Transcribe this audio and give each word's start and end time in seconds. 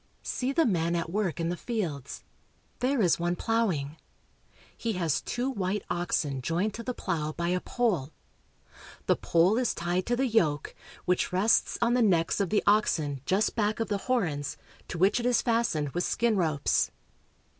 See 0.23 0.51
the 0.51 0.65
men 0.65 0.95
at 0.95 1.11
work 1.11 1.39
in 1.39 1.49
the 1.49 1.55
fields. 1.55 2.23
There 2.79 3.03
is 3.03 3.19
one 3.19 3.35
plow 3.35 3.69
ing. 3.69 3.97
He 4.75 4.93
has 4.93 5.21
two 5.21 5.47
white 5.47 5.83
oxen 5.91 6.41
joined 6.41 6.73
to 6.73 6.81
the 6.81 6.95
plow 6.95 7.33
by 7.33 7.49
a 7.49 7.59
pole. 7.59 8.09
The 9.05 9.15
pole 9.15 9.59
is 9.59 9.75
tied 9.75 10.07
to 10.07 10.15
the 10.15 10.25
yoke, 10.25 10.73
which 11.05 11.31
rests 11.31 11.77
on 11.83 11.93
the 11.93 12.01
necks 12.01 12.39
of 12.39 12.49
the 12.49 12.63
oxen 12.65 13.21
just 13.27 13.55
back 13.55 13.79
of 13.79 13.89
the 13.89 13.99
horns, 14.09 14.57
to 14.87 14.97
which 14.97 15.19
it 15.19 15.25
is 15.27 15.43
fast 15.43 15.75
ened 15.75 15.93
with 15.93 16.03
skin 16.03 16.35
ropes. 16.35 16.89